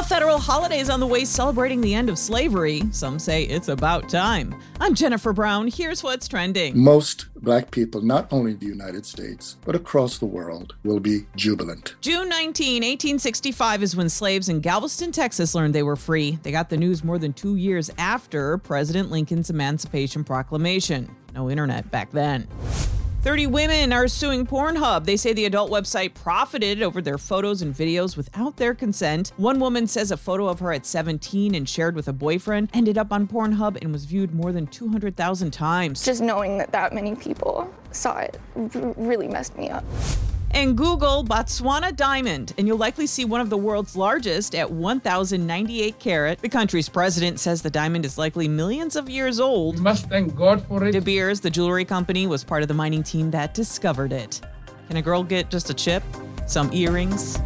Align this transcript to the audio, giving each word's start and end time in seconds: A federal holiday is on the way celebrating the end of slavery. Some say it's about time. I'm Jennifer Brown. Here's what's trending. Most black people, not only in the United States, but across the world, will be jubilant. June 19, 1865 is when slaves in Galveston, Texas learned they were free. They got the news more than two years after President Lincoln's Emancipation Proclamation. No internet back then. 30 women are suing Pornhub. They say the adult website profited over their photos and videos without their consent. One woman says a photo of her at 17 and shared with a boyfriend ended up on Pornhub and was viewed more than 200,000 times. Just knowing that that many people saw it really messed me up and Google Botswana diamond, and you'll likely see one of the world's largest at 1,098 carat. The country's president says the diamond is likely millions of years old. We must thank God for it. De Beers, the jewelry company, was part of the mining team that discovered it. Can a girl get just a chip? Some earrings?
A 0.00 0.02
federal 0.02 0.38
holiday 0.38 0.78
is 0.78 0.88
on 0.88 0.98
the 0.98 1.06
way 1.06 1.26
celebrating 1.26 1.82
the 1.82 1.94
end 1.94 2.08
of 2.08 2.18
slavery. 2.18 2.82
Some 2.90 3.18
say 3.18 3.44
it's 3.44 3.68
about 3.68 4.08
time. 4.08 4.58
I'm 4.80 4.94
Jennifer 4.94 5.34
Brown. 5.34 5.68
Here's 5.68 6.02
what's 6.02 6.26
trending. 6.26 6.78
Most 6.82 7.26
black 7.36 7.70
people, 7.70 8.00
not 8.00 8.26
only 8.32 8.52
in 8.52 8.58
the 8.60 8.66
United 8.66 9.04
States, 9.04 9.58
but 9.62 9.76
across 9.76 10.16
the 10.16 10.24
world, 10.24 10.74
will 10.84 11.00
be 11.00 11.26
jubilant. 11.36 11.96
June 12.00 12.30
19, 12.30 12.76
1865 12.76 13.82
is 13.82 13.94
when 13.94 14.08
slaves 14.08 14.48
in 14.48 14.60
Galveston, 14.60 15.12
Texas 15.12 15.54
learned 15.54 15.74
they 15.74 15.82
were 15.82 15.96
free. 15.96 16.38
They 16.44 16.50
got 16.50 16.70
the 16.70 16.78
news 16.78 17.04
more 17.04 17.18
than 17.18 17.34
two 17.34 17.56
years 17.56 17.90
after 17.98 18.56
President 18.56 19.10
Lincoln's 19.10 19.50
Emancipation 19.50 20.24
Proclamation. 20.24 21.14
No 21.34 21.50
internet 21.50 21.90
back 21.90 22.10
then. 22.10 22.48
30 23.22 23.48
women 23.48 23.92
are 23.92 24.08
suing 24.08 24.46
Pornhub. 24.46 25.04
They 25.04 25.16
say 25.18 25.34
the 25.34 25.44
adult 25.44 25.70
website 25.70 26.14
profited 26.14 26.82
over 26.82 27.02
their 27.02 27.18
photos 27.18 27.60
and 27.60 27.74
videos 27.74 28.16
without 28.16 28.56
their 28.56 28.72
consent. 28.72 29.32
One 29.36 29.60
woman 29.60 29.86
says 29.86 30.10
a 30.10 30.16
photo 30.16 30.48
of 30.48 30.60
her 30.60 30.72
at 30.72 30.86
17 30.86 31.54
and 31.54 31.68
shared 31.68 31.94
with 31.94 32.08
a 32.08 32.14
boyfriend 32.14 32.70
ended 32.72 32.96
up 32.96 33.12
on 33.12 33.28
Pornhub 33.28 33.76
and 33.82 33.92
was 33.92 34.06
viewed 34.06 34.34
more 34.34 34.52
than 34.52 34.66
200,000 34.68 35.50
times. 35.50 36.02
Just 36.02 36.22
knowing 36.22 36.56
that 36.56 36.72
that 36.72 36.94
many 36.94 37.14
people 37.14 37.70
saw 37.90 38.20
it 38.20 38.40
really 38.54 39.28
messed 39.28 39.54
me 39.58 39.68
up 39.68 39.84
and 40.52 40.76
Google 40.76 41.24
Botswana 41.24 41.94
diamond, 41.94 42.54
and 42.58 42.66
you'll 42.66 42.78
likely 42.78 43.06
see 43.06 43.24
one 43.24 43.40
of 43.40 43.50
the 43.50 43.56
world's 43.56 43.96
largest 43.96 44.54
at 44.54 44.70
1,098 44.70 45.98
carat. 45.98 46.38
The 46.40 46.48
country's 46.48 46.88
president 46.88 47.40
says 47.40 47.62
the 47.62 47.70
diamond 47.70 48.04
is 48.04 48.18
likely 48.18 48.48
millions 48.48 48.96
of 48.96 49.08
years 49.08 49.40
old. 49.40 49.76
We 49.76 49.82
must 49.82 50.08
thank 50.08 50.34
God 50.34 50.66
for 50.66 50.84
it. 50.84 50.92
De 50.92 51.00
Beers, 51.00 51.40
the 51.40 51.50
jewelry 51.50 51.84
company, 51.84 52.26
was 52.26 52.44
part 52.44 52.62
of 52.62 52.68
the 52.68 52.74
mining 52.74 53.02
team 53.02 53.30
that 53.30 53.54
discovered 53.54 54.12
it. 54.12 54.40
Can 54.88 54.96
a 54.96 55.02
girl 55.02 55.22
get 55.22 55.50
just 55.50 55.70
a 55.70 55.74
chip? 55.74 56.02
Some 56.46 56.72
earrings? 56.72 57.38